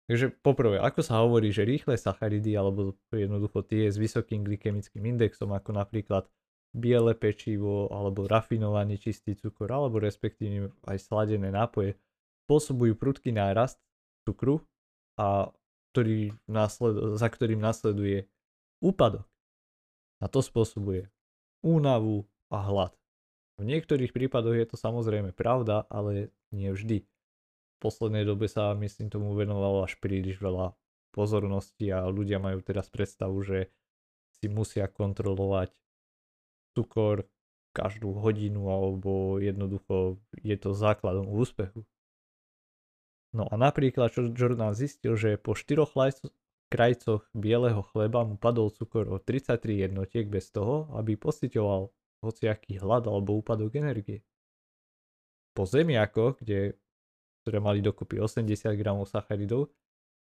Takže 0.05 0.37
poprvé, 0.45 0.81
ako 0.81 1.01
sa 1.01 1.25
hovorí, 1.25 1.49
že 1.49 1.65
rýchle 1.65 1.97
sacharidy 1.97 2.53
alebo 2.57 2.93
jednoducho 3.09 3.65
tie 3.65 3.89
s 3.89 3.97
vysokým 3.97 4.45
glykemickým 4.45 5.01
indexom, 5.01 5.49
ako 5.53 5.77
napríklad 5.77 6.29
biele 6.75 7.15
pečivo 7.15 7.87
alebo 7.95 8.27
rafinovaný 8.27 8.99
čistý 8.99 9.39
cukor 9.39 9.71
alebo 9.71 10.03
respektíve 10.03 10.75
aj 10.91 10.99
sladené 10.99 11.55
nápoje, 11.55 11.95
spôsobujú 12.45 12.99
prudký 12.99 13.31
nárast 13.31 13.79
cukru 14.27 14.61
a 15.15 15.55
ktorý 15.95 16.35
nasled, 16.51 17.15
za 17.15 17.31
ktorým 17.31 17.63
nasleduje 17.63 18.27
úpadok. 18.83 19.25
A 20.19 20.27
to 20.27 20.43
spôsobuje 20.43 21.07
únavu 21.63 22.27
a 22.51 22.59
hlad. 22.67 22.93
V 23.55 23.63
niektorých 23.63 24.11
prípadoch 24.11 24.59
je 24.59 24.67
to 24.67 24.75
samozrejme 24.75 25.31
pravda, 25.31 25.87
ale 25.87 26.35
nie 26.51 26.75
vždy 26.75 27.07
poslednej 27.85 28.25
dobe 28.25 28.49
sa 28.49 28.73
myslím 28.73 29.13
tomu 29.13 29.37
venovalo 29.37 29.85
až 29.85 30.01
príliš 30.01 30.41
veľa 30.41 30.73
pozornosti 31.13 31.93
a 31.93 32.09
ľudia 32.09 32.41
majú 32.41 32.65
teraz 32.65 32.89
predstavu, 32.89 33.45
že 33.45 33.69
si 34.41 34.49
musia 34.49 34.89
kontrolovať 34.89 35.77
cukor 36.75 37.25
každú 37.75 38.15
hodinu 38.19 38.71
alebo 38.71 39.39
jednoducho 39.43 40.19
je 40.43 40.55
to 40.59 40.75
základom 40.75 41.27
úspechu. 41.27 41.83
No 43.35 43.51
a 43.51 43.59
napríklad, 43.59 44.15
Jordan 44.15 44.79
zistil, 44.79 45.19
že 45.19 45.35
po 45.35 45.59
štyroch 45.59 45.91
krajcoch 46.71 47.27
bieleho 47.35 47.83
chleba 47.91 48.23
mu 48.23 48.39
padol 48.39 48.71
cukor 48.71 49.11
o 49.11 49.19
33 49.19 49.91
jednotiek 49.91 50.27
bez 50.31 50.55
toho, 50.55 50.87
aby 50.95 51.19
pocitoval 51.19 51.91
hociaký 52.23 52.79
hlad 52.79 53.11
alebo 53.11 53.39
úpadok 53.39 53.75
energie. 53.75 54.23
Po 55.55 55.67
zemiakoch, 55.67 56.39
kde 56.43 56.79
ktoré 57.45 57.61
mali 57.61 57.85
dokopy 57.85 58.25
80 58.25 58.73
gramov 58.81 59.13
sacharidov, 59.13 59.69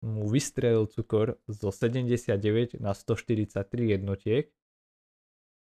mu 0.02 0.26
vystrelil 0.32 0.88
cukor 0.88 1.38
zo 1.46 1.70
79 1.70 2.80
na 2.80 2.96
143 2.96 4.00
jednotiek 4.00 4.50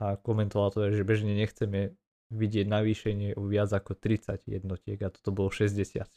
a 0.02 0.18
komentoval 0.18 0.74
to, 0.74 0.90
že 0.90 1.06
bežne 1.06 1.34
nechceme 1.34 1.94
vidieť 2.34 2.66
navýšenie 2.66 3.38
o 3.38 3.46
viac 3.46 3.70
ako 3.70 3.94
30 3.94 4.50
jednotiek 4.50 4.98
a 5.02 5.12
toto 5.12 5.30
bolo 5.30 5.50
64. 5.52 6.08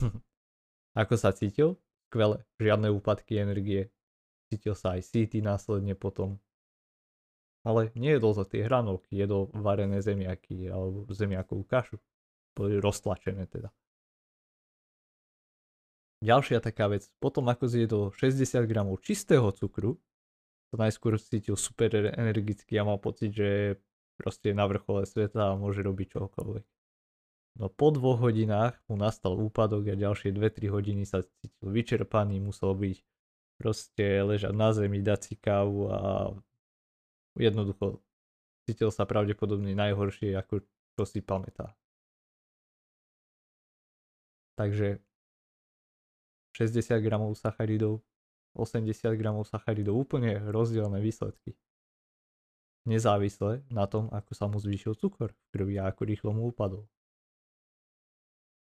ako 1.02 1.14
sa 1.14 1.30
cítil? 1.30 1.78
Skvelé, 2.10 2.42
žiadne 2.58 2.90
úpadky 2.90 3.38
energie. 3.38 3.94
Cítil 4.50 4.74
sa 4.74 4.98
aj 4.98 5.06
síty 5.06 5.38
následne 5.38 5.94
potom. 5.94 6.42
Ale 7.62 7.94
nejedol 7.94 8.34
za 8.34 8.42
tie 8.48 8.66
hranolky, 8.66 9.14
jedol 9.14 9.52
varené 9.54 10.02
zemiaky 10.02 10.66
alebo 10.66 11.06
zemiakovú 11.12 11.62
kašu 11.68 12.02
boli 12.56 12.82
roztlačené 12.82 13.46
teda. 13.46 13.70
Ďalšia 16.20 16.60
taká 16.60 16.90
vec, 16.92 17.08
potom 17.16 17.48
ako 17.48 17.64
zjedol 17.64 18.04
60 18.12 18.68
gramov 18.68 19.00
čistého 19.00 19.48
cukru, 19.56 19.96
to 20.70 20.78
najskôr 20.78 21.18
cítil 21.18 21.58
super 21.58 21.90
energicky 22.14 22.78
a 22.78 22.86
mal 22.86 23.02
pocit, 23.02 23.34
že 23.34 23.78
proste 24.14 24.54
je 24.54 24.56
na 24.58 24.70
vrchole 24.70 25.02
sveta 25.02 25.52
a 25.52 25.58
môže 25.58 25.82
robiť 25.82 26.14
čokoľvek. 26.14 26.64
No 27.58 27.66
po 27.66 27.90
dvoch 27.90 28.22
hodinách 28.22 28.78
mu 28.86 28.94
nastal 28.94 29.34
úpadok 29.34 29.90
a 29.90 29.98
ďalšie 29.98 30.30
2-3 30.30 30.70
hodiny 30.70 31.02
sa 31.02 31.26
cítil 31.26 31.66
vyčerpaný, 31.66 32.38
musel 32.38 32.78
byť 32.78 32.96
proste 33.58 34.22
ležať 34.22 34.54
na 34.54 34.70
zemi, 34.70 35.02
dať 35.02 35.20
si 35.20 35.34
kávu 35.34 35.90
a 35.90 35.98
jednoducho 37.34 37.98
cítil 38.64 38.94
sa 38.94 39.02
pravdepodobne 39.04 39.74
najhoršie, 39.74 40.38
ako 40.38 40.62
čo 40.94 41.04
si 41.04 41.20
pamätá. 41.20 41.74
Takže 44.54 45.02
60 46.54 47.00
gramov 47.00 47.34
sacharidov, 47.34 48.04
80 48.54 49.14
gramov 49.16 49.46
sacharidov, 49.46 49.94
úplne 49.96 50.38
rozdielne 50.50 50.98
výsledky. 50.98 51.54
Nezávisle 52.88 53.62
na 53.68 53.84
tom, 53.84 54.08
ako 54.10 54.32
sa 54.32 54.48
mu 54.48 54.56
zvýšil 54.56 54.96
cukor 54.96 55.36
v 55.36 55.46
krvi 55.52 55.74
a 55.76 55.92
ako 55.92 56.02
rýchlo 56.08 56.30
mu 56.32 56.48
upadol. 56.48 56.88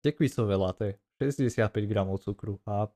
Tekvicové 0.04 0.60
laté, 0.60 1.00
65 1.24 1.72
gramov 1.88 2.20
cukru 2.20 2.60
a 2.68 2.92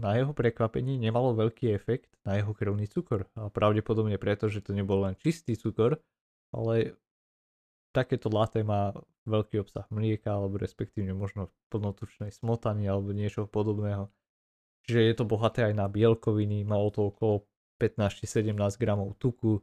na 0.00 0.16
jeho 0.16 0.32
prekvapení 0.32 0.96
nemalo 0.96 1.36
veľký 1.36 1.76
efekt 1.76 2.16
na 2.24 2.40
jeho 2.40 2.56
krvný 2.56 2.88
cukor. 2.88 3.28
A 3.36 3.52
pravdepodobne 3.52 4.16
preto, 4.16 4.48
že 4.48 4.64
to 4.64 4.72
nebol 4.72 5.04
len 5.04 5.12
čistý 5.20 5.60
cukor, 5.60 6.00
ale 6.56 6.96
takéto 7.92 8.32
laté 8.32 8.64
má 8.64 8.96
veľký 9.28 9.60
obsah 9.60 9.84
mlieka 9.92 10.32
alebo 10.32 10.56
respektívne 10.56 11.12
možno 11.12 11.52
plnotučnej 11.68 12.32
smotany 12.32 12.88
alebo 12.88 13.12
niečo 13.12 13.44
podobného. 13.44 14.08
Čiže 14.86 15.00
je 15.00 15.14
to 15.16 15.24
bohaté 15.28 15.70
aj 15.70 15.74
na 15.76 15.86
bielkoviny, 15.86 16.64
malo 16.64 16.88
to 16.92 17.12
okolo 17.12 17.44
15 17.80 18.24
17 18.24 18.52
gramov 18.80 19.16
tuku, 19.16 19.60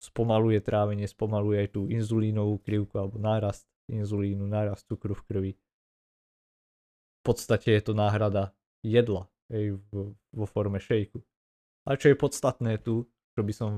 spomaluje 0.00 0.60
trávenie, 0.60 1.08
spomaluje 1.08 1.64
aj 1.64 1.68
tú 1.72 1.88
inzulínovú 1.88 2.60
krivku 2.60 3.00
alebo 3.00 3.16
nárast 3.16 3.64
inzulínu, 3.88 4.44
nárast 4.44 4.84
cukru 4.84 5.16
v 5.16 5.22
krvi. 5.24 5.52
V 5.54 7.22
podstate 7.24 7.72
je 7.72 7.82
to 7.84 7.92
náhrada 7.96 8.52
jedla 8.84 9.24
hej, 9.48 9.80
vo 10.32 10.46
forme 10.48 10.76
šejku. 10.76 11.24
A 11.88 11.96
čo 11.96 12.12
je 12.12 12.20
podstatné 12.20 12.80
tu, 12.84 13.08
čo 13.32 13.40
by 13.40 13.52
som 13.52 13.70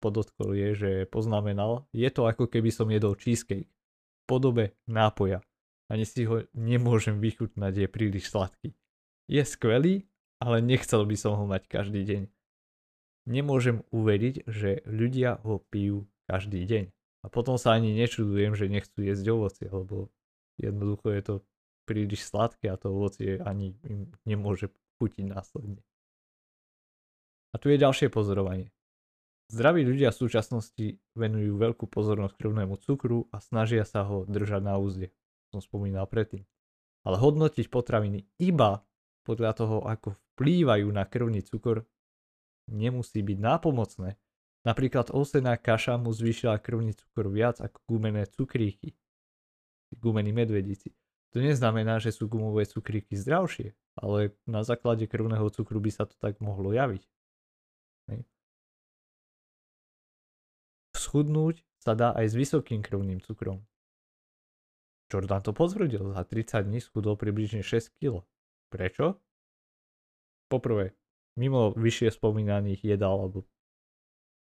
podotkol 0.00 0.56
je, 0.56 0.68
že 0.76 0.90
poznamenal, 1.08 1.88
je 1.92 2.08
to 2.12 2.28
ako 2.28 2.48
keby 2.48 2.68
som 2.68 2.88
jedol 2.88 3.16
cheesecake 3.16 3.68
podobe 4.28 4.76
nápoja. 4.88 5.40
Ani 5.86 6.02
si 6.02 6.26
ho 6.26 6.42
nemôžem 6.52 7.22
vychutnať, 7.22 7.86
je 7.86 7.88
príliš 7.88 8.28
sladký. 8.34 8.74
Je 9.30 9.42
skvelý, 9.46 10.04
ale 10.40 10.60
nechcel 10.60 11.02
by 11.04 11.16
som 11.16 11.36
ho 11.36 11.44
mať 11.48 11.68
každý 11.68 12.04
deň. 12.04 12.22
Nemôžem 13.26 13.82
uveriť, 13.90 14.46
že 14.46 14.86
ľudia 14.86 15.42
ho 15.42 15.58
pijú 15.72 16.06
každý 16.30 16.62
deň. 16.62 16.84
A 17.24 17.26
potom 17.26 17.58
sa 17.58 17.74
ani 17.74 17.90
nečudujem, 17.96 18.54
že 18.54 18.70
nechcú 18.70 19.02
jesť 19.02 19.34
ovocie, 19.34 19.66
lebo 19.66 20.14
jednoducho 20.62 21.10
je 21.10 21.22
to 21.26 21.34
príliš 21.86 22.26
sladké 22.26 22.70
a 22.70 22.78
to 22.78 22.94
ovocie 22.94 23.42
ani 23.42 23.74
im 23.82 24.14
nemôže 24.22 24.70
chutiť 24.98 25.26
následne. 25.26 25.82
A 27.50 27.58
tu 27.58 27.72
je 27.72 27.82
ďalšie 27.82 28.12
pozorovanie. 28.12 28.70
Zdraví 29.46 29.86
ľudia 29.86 30.10
v 30.10 30.20
súčasnosti 30.26 30.86
venujú 31.14 31.54
veľkú 31.54 31.86
pozornosť 31.86 32.34
krvnému 32.34 32.82
cukru 32.82 33.30
a 33.30 33.38
snažia 33.38 33.86
sa 33.86 34.02
ho 34.02 34.26
držať 34.26 34.62
na 34.62 34.74
úzde, 34.74 35.14
som 35.54 35.62
spomínal 35.62 36.10
predtým. 36.10 36.42
Ale 37.06 37.22
hodnotiť 37.22 37.70
potraviny 37.70 38.26
iba 38.42 38.82
podľa 39.22 39.52
toho, 39.54 39.76
ako 39.86 40.18
vplývajú 40.36 40.92
na 40.92 41.08
krvný 41.08 41.40
cukor, 41.40 41.88
nemusí 42.68 43.24
byť 43.24 43.38
nápomocné. 43.40 44.20
Napríklad 44.68 45.14
osená 45.16 45.56
kaša 45.56 45.96
mu 45.96 46.12
zvýšila 46.12 46.60
krvný 46.60 46.92
cukor 46.92 47.32
viac 47.32 47.64
ako 47.64 47.80
gumené 47.88 48.28
cukríky. 48.28 48.92
Gumení 49.96 50.34
medvedíci. 50.36 50.92
To 51.32 51.40
neznamená, 51.40 52.02
že 52.02 52.12
sú 52.12 52.28
gumové 52.28 52.68
cukríky 52.68 53.16
zdravšie, 53.16 53.72
ale 53.96 54.36
na 54.44 54.60
základe 54.66 55.08
krvného 55.08 55.48
cukru 55.48 55.80
by 55.80 55.90
sa 55.94 56.04
to 56.04 56.18
tak 56.20 56.42
mohlo 56.44 56.74
javiť. 56.74 57.06
schudnúť 61.06 61.62
sa 61.78 61.94
dá 61.94 62.10
aj 62.18 62.32
s 62.32 62.34
vysokým 62.34 62.82
krvným 62.82 63.22
cukrom. 63.22 63.62
Jordan 65.06 65.38
to 65.38 65.54
potvrdil, 65.54 66.10
za 66.10 66.26
30 66.26 66.66
dní 66.66 66.82
schudol 66.82 67.14
približne 67.14 67.62
6 67.62 67.94
kg. 67.94 68.26
Prečo? 68.74 69.22
Poprvé, 70.46 70.94
mimo 71.34 71.74
vyššie 71.74 72.14
spomínaných 72.14 72.96
jedál, 72.96 73.18
alebo 73.18 73.44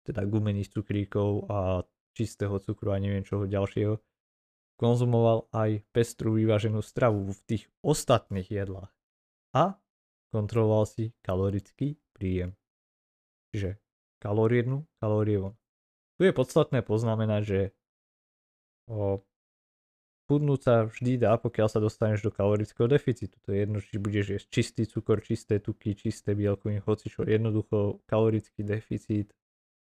teda 0.05 0.27
gumených 0.27 0.69
cukríkov 0.69 1.49
a 1.49 1.81
čistého 2.15 2.55
cukru 2.61 2.93
a 2.93 3.01
neviem 3.01 3.25
čoho 3.25 3.49
ďalšieho, 3.49 3.99
konzumoval 4.75 5.47
aj 5.55 5.83
pestrú 5.95 6.35
vyváženú 6.35 6.83
stravu 6.83 7.31
v 7.31 7.39
tých 7.47 7.63
ostatných 7.79 8.47
jedlách 8.47 8.91
a 9.55 9.79
kontroloval 10.35 10.83
si 10.83 11.15
kalorický 11.23 11.95
príjem. 12.11 12.55
Čiže 13.55 13.79
kalórie 14.19 14.67
jednu, 14.67 14.83
kalórie. 14.99 15.55
Tu 16.19 16.27
je 16.27 16.33
podstatné 16.35 16.83
poznamenať, 16.83 17.41
že 17.43 17.59
o, 18.91 19.23
chudnúť 20.25 20.59
sa 20.61 20.75
vždy 20.89 21.21
dá, 21.21 21.37
pokiaľ 21.37 21.67
sa 21.69 21.77
dostaneš 21.77 22.25
do 22.25 22.31
kalorického 22.33 22.89
deficitu. 22.89 23.37
To 23.45 23.53
je 23.53 23.61
jedno, 23.61 23.77
či 23.77 24.01
budeš 24.01 24.25
jesť 24.33 24.47
čistý 24.49 24.83
cukor, 24.89 25.21
čisté 25.21 25.61
tuky, 25.61 25.93
čisté 25.93 26.33
bielkoviny, 26.33 26.81
hoci 26.81 27.13
čo. 27.13 27.21
Jednoducho 27.21 28.01
kalorický 28.09 28.65
deficit 28.65 29.29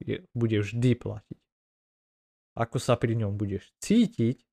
je, 0.04 0.28
bude 0.36 0.60
vždy 0.60 1.00
platiť. 1.00 1.42
Ako 2.60 2.78
sa 2.82 3.00
pri 3.00 3.16
ňom 3.16 3.40
budeš 3.40 3.72
cítiť, 3.80 4.44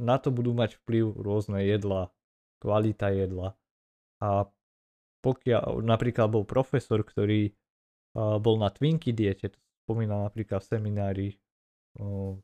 na 0.00 0.16
to 0.16 0.32
budú 0.32 0.56
mať 0.56 0.80
vplyv 0.80 1.12
rôzne 1.18 1.60
jedla, 1.60 2.08
kvalita 2.62 3.12
jedla. 3.12 3.58
A 4.20 4.48
pokiaľ 5.20 5.84
napríklad 5.84 6.32
bol 6.32 6.48
profesor, 6.48 7.04
ktorý 7.04 7.52
bol 8.16 8.56
na 8.56 8.72
Twinky 8.72 9.12
diete, 9.12 9.52
to 9.52 9.58
spomínal 9.84 10.24
napríklad 10.24 10.64
v 10.64 10.70
seminári 10.72 11.28
v 12.00 12.40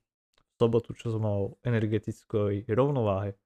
sobotu, 0.56 0.96
čo 0.96 1.12
som 1.12 1.22
mal 1.22 1.36
o 1.36 1.54
energetickej 1.64 2.68
rovnováhe. 2.72 3.36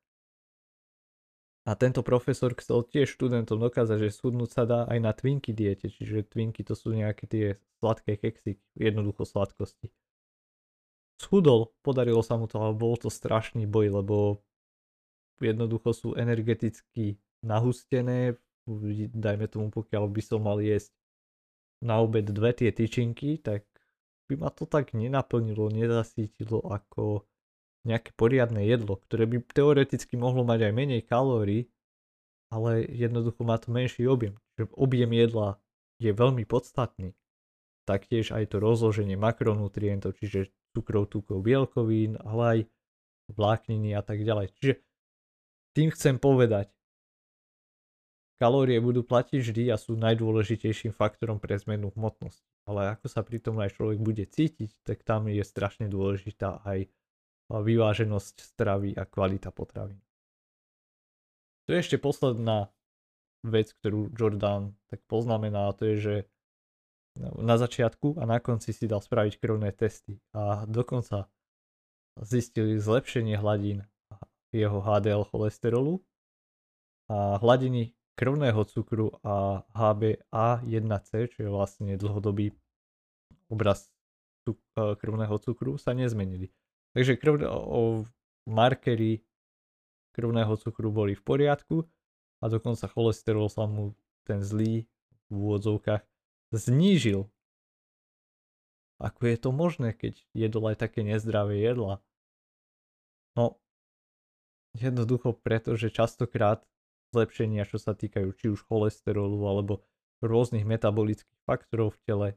A 1.69 1.77
tento 1.77 2.01
profesor 2.01 2.57
chcel 2.57 2.89
tiež 2.89 3.21
študentom 3.21 3.61
dokázať, 3.61 4.09
že 4.09 4.17
schudnúť 4.17 4.51
sa 4.51 4.63
dá 4.65 4.81
aj 4.89 4.99
na 4.99 5.13
Twinky 5.13 5.53
diete, 5.53 5.93
čiže 5.93 6.27
Twinky 6.27 6.65
to 6.65 6.73
sú 6.73 6.97
nejaké 6.97 7.29
tie 7.29 7.47
sladké 7.79 8.17
keksy, 8.17 8.57
jednoducho 8.75 9.29
sladkosti. 9.29 9.93
Schudol, 11.21 11.77
podarilo 11.85 12.25
sa 12.25 12.41
mu 12.41 12.49
to, 12.49 12.57
ale 12.57 12.73
bol 12.73 12.97
to 12.97 13.13
strašný 13.13 13.69
boj, 13.69 13.93
lebo 13.93 14.41
jednoducho 15.37 15.93
sú 15.93 16.09
energeticky 16.17 17.21
nahustené, 17.45 18.41
dajme 19.13 19.47
tomu 19.49 19.69
pokiaľ 19.69 20.09
by 20.09 20.23
som 20.25 20.41
mal 20.41 20.65
jesť 20.65 20.97
na 21.85 22.01
obed 22.01 22.25
dve 22.25 22.57
tie 22.57 22.73
tyčinky, 22.73 23.41
tak 23.41 23.69
by 24.31 24.47
ma 24.47 24.51
to 24.55 24.71
tak 24.71 24.95
nenaplnilo, 24.95 25.75
nezasítilo 25.75 26.63
ako 26.63 27.27
nejaké 27.83 28.15
poriadne 28.15 28.63
jedlo, 28.63 28.95
ktoré 28.95 29.27
by 29.27 29.43
teoreticky 29.51 30.15
mohlo 30.15 30.47
mať 30.47 30.71
aj 30.71 30.73
menej 30.73 31.03
kalórií, 31.03 31.67
ale 32.55 32.87
jednoducho 32.87 33.43
má 33.43 33.59
to 33.59 33.75
menší 33.75 34.07
objem. 34.07 34.39
Čiže 34.55 34.71
objem 34.79 35.11
jedla 35.11 35.59
je 35.99 36.15
veľmi 36.15 36.47
podstatný. 36.47 37.19
Taktiež 37.89 38.31
aj 38.31 38.55
to 38.55 38.63
rozloženie 38.63 39.19
makronutrientov, 39.19 40.15
čiže 40.21 40.55
cukrov, 40.77 41.11
tukov, 41.11 41.43
bielkovín, 41.43 42.15
ale 42.23 42.43
aj 42.47 42.61
vlákniny 43.35 43.99
a 43.99 44.03
tak 44.05 44.23
ďalej. 44.23 44.55
Čiže 44.59 44.75
tým 45.75 45.89
chcem 45.95 46.19
povedať, 46.19 46.71
kalórie 48.41 48.81
budú 48.81 49.05
platiť 49.05 49.39
vždy 49.45 49.65
a 49.69 49.77
sú 49.77 50.01
najdôležitejším 50.01 50.97
faktorom 50.97 51.37
pre 51.37 51.61
zmenu 51.61 51.93
hmotnosti 51.93 52.51
ale 52.71 52.95
ako 52.95 53.07
sa 53.11 53.27
pri 53.27 53.43
tom 53.43 53.59
aj 53.59 53.75
človek 53.75 53.99
bude 53.99 54.23
cítiť, 54.23 54.87
tak 54.87 55.03
tam 55.03 55.27
je 55.27 55.43
strašne 55.43 55.91
dôležitá 55.91 56.63
aj 56.63 56.87
vyváženosť 57.51 58.55
stravy 58.55 58.95
a 58.95 59.03
kvalita 59.03 59.51
potravín. 59.51 59.99
To 61.67 61.75
je 61.75 61.83
ešte 61.83 61.99
posledná 61.99 62.71
vec, 63.43 63.75
ktorú 63.83 64.15
Jordan 64.15 64.79
tak 64.87 65.03
poznamená, 65.11 65.71
a 65.71 65.75
to 65.75 65.83
je, 65.91 65.97
že 65.99 66.15
na 67.19 67.59
začiatku 67.59 68.23
a 68.23 68.25
na 68.29 68.39
konci 68.39 68.71
si 68.71 68.87
dal 68.87 69.03
spraviť 69.03 69.43
krvné 69.43 69.75
testy 69.75 70.23
a 70.31 70.63
dokonca 70.71 71.27
zistili 72.23 72.79
zlepšenie 72.79 73.35
hladín 73.35 73.83
jeho 74.55 74.79
HDL 74.79 75.27
cholesterolu 75.27 76.03
a 77.11 77.39
hladiny 77.43 77.99
krvného 78.21 78.61
cukru 78.69 79.17
a 79.25 79.65
HbA1c, 79.73 81.09
čo 81.33 81.39
je 81.41 81.49
vlastne 81.49 81.97
dlhodobý 81.97 82.53
obraz 83.49 83.89
e, 84.45 84.53
krvného 84.77 85.41
cukru, 85.41 85.81
sa 85.81 85.97
nezmenili. 85.97 86.53
Takže 86.93 87.17
krv, 87.17 87.49
o, 87.49 88.05
markery 88.45 89.25
krvného 90.13 90.53
cukru 90.61 90.93
boli 90.93 91.17
v 91.17 91.23
poriadku 91.25 91.89
a 92.45 92.53
dokonca 92.53 92.93
cholesterol 92.93 93.49
sa 93.49 93.65
mu 93.65 93.97
ten 94.29 94.45
zlý 94.45 94.85
v 95.33 95.33
úvodzovkách 95.33 96.05
znížil. 96.53 97.25
Ako 99.01 99.33
je 99.33 99.37
to 99.41 99.49
možné, 99.49 99.97
keď 99.97 100.21
jedol 100.37 100.69
aj 100.69 100.77
také 100.77 101.01
nezdravé 101.01 101.57
jedla? 101.57 102.05
No, 103.33 103.57
jednoducho 104.77 105.33
preto, 105.41 105.73
že 105.81 105.89
častokrát 105.89 106.61
zlepšenia, 107.13 107.67
čo 107.67 107.79
sa 107.79 107.93
týkajú 107.93 108.29
či 108.39 108.47
už 108.51 108.65
cholesterolu 108.67 109.43
alebo 109.47 109.83
rôznych 110.21 110.65
metabolických 110.69 111.41
faktorov 111.49 111.97
v 111.97 112.01
tele, 112.05 112.29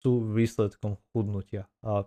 sú 0.00 0.22
výsledkom 0.22 0.98
chudnutia. 1.12 1.68
A 1.82 2.06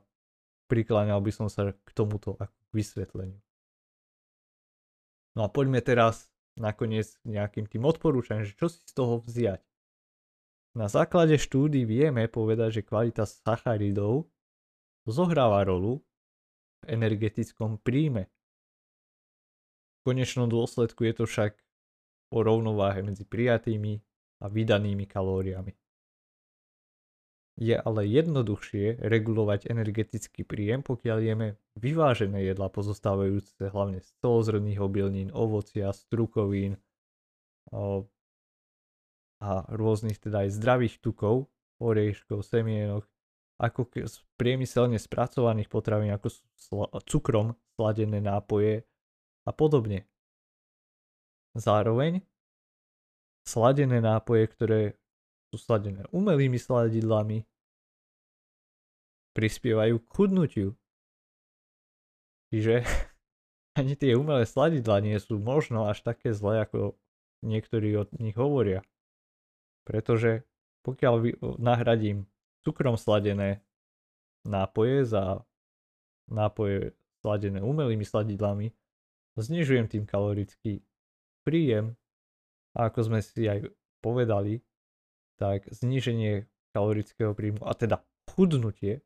prikláňal 0.69 1.19
by 1.19 1.31
som 1.33 1.47
sa 1.49 1.73
k 1.73 1.89
tomuto 1.91 2.37
vysvetleniu. 2.71 3.41
No 5.37 5.45
a 5.45 5.49
poďme 5.49 5.81
teraz 5.81 6.29
nakoniec 6.59 7.15
nejakým 7.23 7.65
tým 7.69 7.87
odporúčaním, 7.87 8.45
že 8.45 8.57
čo 8.57 8.67
si 8.67 8.81
z 8.83 8.93
toho 8.93 9.23
vziať. 9.23 9.63
Na 10.77 10.85
základe 10.85 11.39
štúdy 11.39 11.87
vieme 11.87 12.29
povedať, 12.29 12.81
že 12.81 12.85
kvalita 12.85 13.25
sacharidov 13.25 14.29
zohráva 15.09 15.65
rolu 15.65 16.05
v 16.85 16.93
energetickom 16.93 17.81
príjme 17.81 18.29
v 19.99 20.15
konečnom 20.15 20.47
dôsledku 20.47 21.03
je 21.03 21.13
to 21.19 21.25
však 21.27 21.59
o 22.31 22.39
rovnováhe 22.39 23.03
medzi 23.03 23.27
prijatými 23.27 23.99
a 24.39 24.47
vydanými 24.47 25.03
kalóriami. 25.03 25.75
Je 27.59 27.75
ale 27.75 28.07
jednoduchšie 28.07 29.03
regulovať 29.03 29.67
energetický 29.67 30.47
príjem, 30.47 30.79
pokiaľ 30.79 31.17
jeme 31.19 31.47
vyvážené 31.75 32.47
jedla 32.47 32.71
pozostávajúce 32.71 33.67
hlavne 33.67 33.99
z 33.99 34.09
celozrnných 34.23 34.79
obilnín, 34.79 35.27
ovocia, 35.35 35.91
strukovín 35.91 36.79
a 39.43 39.51
rôznych 39.67 40.23
teda 40.23 40.47
aj 40.47 40.55
zdravých 40.55 41.03
tukov, 41.03 41.51
orieškov, 41.83 42.47
semienok, 42.47 43.03
ako 43.59 43.91
priemyselne 44.39 44.95
spracovaných 44.95 45.67
potravín, 45.67 46.15
ako 46.15 46.31
sú 46.31 46.87
cukrom 47.03 47.59
sladené 47.75 48.23
nápoje 48.23 48.87
a 49.49 49.51
podobne. 49.51 50.05
Zároveň 51.57 52.21
sladené 53.41 53.97
nápoje, 53.97 54.45
ktoré 54.53 54.81
sú 55.49 55.57
sladené 55.57 56.05
umelými 56.13 56.61
sladidlami, 56.61 57.49
prispievajú 59.33 59.97
k 59.97 60.07
chudnutiu. 60.13 60.69
Čiže 62.53 62.85
ani 63.79 63.97
tie 63.97 64.13
umelé 64.13 64.45
sladidla 64.45 65.01
nie 65.01 65.17
sú 65.17 65.41
možno 65.41 65.89
až 65.89 66.05
také 66.05 66.37
zlé, 66.37 66.69
ako 66.69 66.93
niektorí 67.41 67.97
od 67.97 68.13
nich 68.21 68.37
hovoria. 68.37 68.85
Pretože 69.89 70.45
pokiaľ 70.85 71.41
nahradím 71.57 72.29
cukrom 72.61 72.93
sladené 72.93 73.65
nápoje 74.45 75.09
za 75.09 75.41
nápoje 76.29 76.93
sladené 77.25 77.59
umelými 77.65 78.05
sladidlami, 78.05 78.69
znižujem 79.41 79.87
tým 79.87 80.03
kalorický 80.05 80.83
príjem 81.43 81.95
a 82.77 82.91
ako 82.91 82.99
sme 83.09 83.19
si 83.23 83.47
aj 83.47 83.67
povedali, 83.99 84.61
tak 85.39 85.67
zníženie 85.71 86.47
kalorického 86.75 87.31
príjmu 87.33 87.63
a 87.63 87.73
teda 87.73 88.03
chudnutie 88.35 89.01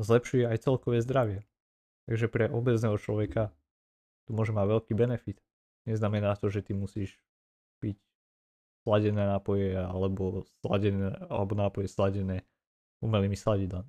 zlepšuje 0.00 0.48
aj 0.48 0.64
celkové 0.64 1.04
zdravie. 1.04 1.44
Takže 2.08 2.26
pre 2.26 2.48
obezného 2.48 2.96
človeka 2.96 3.52
to 4.26 4.34
môže 4.34 4.50
mať 4.50 4.66
veľký 4.66 4.92
benefit. 4.96 5.38
Neznamená 5.86 6.34
to, 6.36 6.50
že 6.50 6.64
ty 6.64 6.72
musíš 6.74 7.20
piť 7.78 8.00
sladené 8.82 9.20
nápoje 9.28 9.76
alebo, 9.76 10.48
sladené, 10.64 11.14
alebo 11.28 11.52
nápoje 11.54 11.86
sladené 11.92 12.42
umelými 13.04 13.36
sladidlami. 13.36 13.88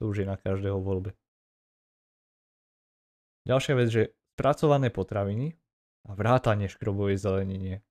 To 0.00 0.10
už 0.10 0.24
je 0.24 0.26
na 0.26 0.38
každého 0.38 0.78
voľbe. 0.78 1.14
Ďalšia 3.42 3.74
vec, 3.74 3.88
že 3.90 4.02
spracované 4.38 4.88
potraviny 4.94 5.58
a 6.06 6.14
vrátanie 6.14 6.70
škrobovej 6.70 7.18
zelenine 7.18 7.82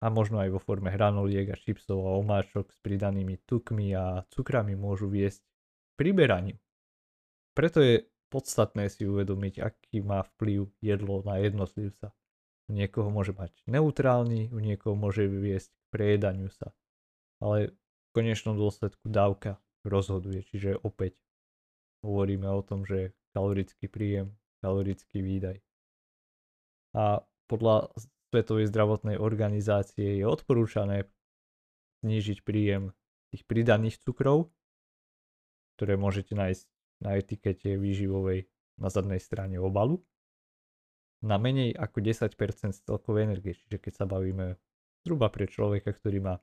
a 0.00 0.08
možno 0.08 0.40
aj 0.40 0.54
vo 0.54 0.60
forme 0.62 0.88
hranoliek 0.88 1.50
a 1.52 1.58
čipsov 1.58 2.00
a 2.06 2.16
omáčok 2.16 2.72
s 2.72 2.78
pridanými 2.80 3.42
tukmi 3.44 3.92
a 3.92 4.24
cukrami 4.32 4.72
môžu 4.78 5.12
viesť 5.12 5.44
priberaniu. 6.00 6.56
Preto 7.52 7.84
je 7.84 8.08
podstatné 8.32 8.88
si 8.88 9.04
uvedomiť, 9.04 9.60
aký 9.60 10.00
má 10.00 10.24
vplyv 10.24 10.70
jedlo 10.80 11.20
na 11.26 11.42
jednotlivca. 11.42 12.14
U 12.70 12.72
niekoho 12.72 13.10
môže 13.10 13.34
mať 13.34 13.50
neutrálny, 13.66 14.54
u 14.54 14.58
niekoho 14.62 14.94
môže 14.94 15.26
viesť 15.26 15.74
k 15.74 15.86
prejedaniu 15.90 16.48
sa. 16.54 16.70
Ale 17.42 17.74
v 17.74 18.08
konečnom 18.14 18.54
dôsledku 18.54 19.10
dávka 19.10 19.58
rozhoduje, 19.82 20.46
čiže 20.48 20.78
opäť 20.80 21.18
hovoríme 22.06 22.46
o 22.46 22.62
tom, 22.62 22.86
že 22.86 23.12
kalorický 23.34 23.90
príjem, 23.90 24.39
kalorický 24.60 25.24
výdaj. 25.24 25.58
A 26.96 27.24
podľa 27.50 27.90
Svetovej 28.30 28.70
zdravotnej 28.70 29.18
organizácie 29.18 30.22
je 30.22 30.24
odporúčané 30.24 31.10
znížiť 32.06 32.46
príjem 32.46 32.94
tých 33.34 33.42
pridaných 33.46 33.98
cukrov, 34.06 34.54
ktoré 35.74 35.98
môžete 35.98 36.38
nájsť 36.38 36.64
na 37.02 37.18
etikete 37.18 37.74
výživovej 37.74 38.46
na 38.78 38.88
zadnej 38.88 39.18
strane 39.18 39.58
obalu, 39.58 40.00
na 41.20 41.36
menej 41.36 41.76
ako 41.76 42.00
10% 42.00 42.32
z 42.72 42.80
celkovej 42.80 43.28
energie. 43.28 43.52
Čiže 43.52 43.76
keď 43.76 43.92
sa 43.92 44.04
bavíme 44.08 44.56
zhruba 45.04 45.28
pre 45.28 45.44
človeka, 45.48 45.92
ktorý 45.92 46.20
má 46.24 46.34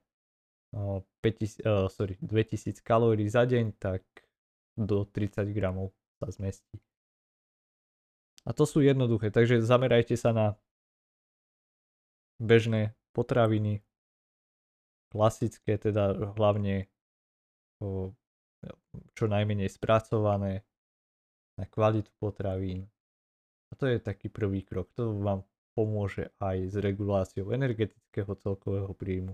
5000, 1.23 1.63
uh, 1.63 1.87
sorry, 1.89 2.19
2000 2.21 2.83
kalórií 2.83 3.31
za 3.31 3.47
deň, 3.47 3.79
tak 3.79 4.03
do 4.77 5.07
30 5.07 5.49
gramov 5.55 5.95
sa 6.21 6.29
zmestí. 6.29 6.77
A 8.47 8.55
to 8.55 8.63
sú 8.63 8.79
jednoduché, 8.79 9.27
takže 9.27 9.59
zamerajte 9.59 10.15
sa 10.15 10.31
na 10.31 10.47
bežné 12.39 12.95
potraviny, 13.11 13.83
klasické, 15.11 15.75
teda 15.75 16.15
hlavne 16.39 16.87
čo 19.13 19.25
najmenej 19.27 19.67
spracované, 19.67 20.63
na 21.57 21.65
kvalitu 21.65 22.13
potravín. 22.21 22.85
A 23.67 23.75
to 23.75 23.89
je 23.89 23.97
taký 23.97 24.29
prvý 24.29 24.61
krok. 24.63 24.93
To 24.95 25.17
vám 25.17 25.43
pomôže 25.73 26.31
aj 26.39 26.71
s 26.71 26.75
reguláciou 26.77 27.51
energetického 27.51 28.31
celkového 28.37 28.93
príjmu 28.93 29.33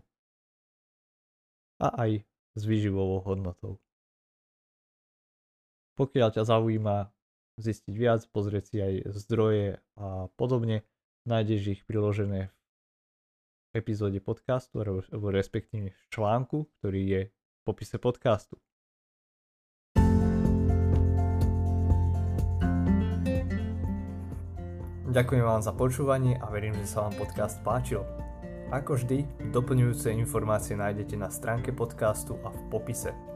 a 1.83 1.87
aj 2.07 2.11
s 2.55 2.61
výživovou 2.63 3.23
hodnotou. 3.23 3.79
Pokiaľ 5.99 6.29
ťa 6.33 6.43
zaujíma 6.47 7.11
zistiť 7.57 7.93
viac, 7.93 8.25
pozrieť 8.33 8.63
si 8.69 8.77
aj 8.81 8.93
zdroje 9.13 9.77
a 9.97 10.27
podobne, 10.39 10.81
nájdeš 11.29 11.79
ich 11.79 11.81
priložené 11.85 12.49
v 12.49 13.71
epizóde 13.77 14.21
podcastu, 14.21 14.81
alebo 14.81 15.27
respektíve 15.33 15.93
v 15.93 16.05
článku, 16.13 16.69
ktorý 16.81 17.01
je 17.05 17.21
v 17.29 17.61
popise 17.65 17.97
podcastu. 17.97 18.57
Ďakujem 25.13 25.45
vám 25.45 25.61
za 25.61 25.77
počúvanie 25.77 26.41
a 26.41 26.49
verím, 26.49 26.73
že 26.81 26.89
sa 26.89 27.05
vám 27.05 27.21
podcast 27.21 27.61
páčil. 27.61 28.01
Ako 28.73 28.97
vždy, 28.97 29.29
doplňujúce 29.53 30.09
informácie 30.09 30.73
nájdete 30.73 31.13
na 31.13 31.29
stránke 31.29 31.69
podcastu 31.69 32.33
a 32.41 32.49
v 32.49 32.61
popise. 32.73 33.32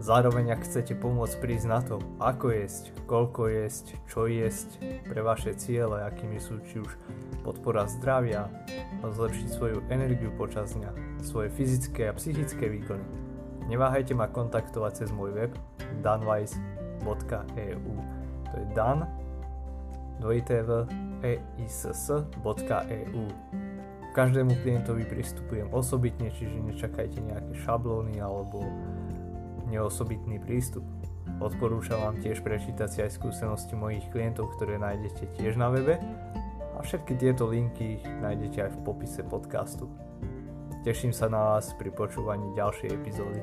Zároveň 0.00 0.56
ak 0.56 0.64
chcete 0.64 0.96
pomôcť 0.96 1.36
prísť 1.44 1.66
na 1.68 1.84
to, 1.84 2.00
ako 2.16 2.56
jesť, 2.56 2.88
koľko 3.04 3.52
jesť, 3.52 4.00
čo 4.08 4.24
jesť 4.24 4.80
pre 5.04 5.20
vaše 5.20 5.52
ciele, 5.60 6.00
akými 6.00 6.40
sú 6.40 6.56
či 6.64 6.80
už 6.80 6.88
podpora 7.44 7.84
zdravia, 7.84 8.48
zlepšiť 9.04 9.48
svoju 9.52 9.84
energiu 9.92 10.32
počas 10.40 10.72
dňa, 10.72 11.20
svoje 11.20 11.52
fyzické 11.52 12.08
a 12.08 12.16
psychické 12.16 12.72
výkony, 12.72 13.04
neváhajte 13.68 14.16
ma 14.16 14.24
kontaktovať 14.32 15.04
cez 15.04 15.12
môj 15.12 15.36
web 15.36 15.52
danwise.eu 16.00 17.92
To 18.48 18.54
je 18.56 18.66
dan 18.72 19.04
dvojité 20.16 20.64
v 20.64 20.88
eiss.eu 21.60 23.24
Každému 24.16 24.52
klientovi 24.64 25.04
pristupujem 25.04 25.68
osobitne, 25.76 26.32
čiže 26.32 26.56
nečakajte 26.56 27.20
nejaké 27.20 27.52
šablóny 27.62 28.16
alebo 28.18 28.64
neosobitný 29.70 30.42
prístup. 30.42 30.82
Odporúčam 31.38 32.02
vám 32.02 32.18
tiež 32.18 32.42
prečítať 32.42 32.88
si 32.90 32.98
aj 33.06 33.16
skúsenosti 33.16 33.78
mojich 33.78 34.04
klientov, 34.10 34.52
ktoré 34.58 34.76
nájdete 34.76 35.38
tiež 35.38 35.56
na 35.56 35.70
webe 35.70 35.96
a 36.76 36.78
všetky 36.82 37.16
tieto 37.16 37.48
linky 37.48 38.02
nájdete 38.20 38.66
aj 38.66 38.70
v 38.74 38.78
popise 38.82 39.22
podcastu. 39.24 39.88
Teším 40.82 41.12
sa 41.12 41.28
na 41.28 41.56
vás 41.56 41.72
pri 41.76 41.92
počúvaní 41.92 42.56
ďalšej 42.56 42.88
epizódy. 42.88 43.40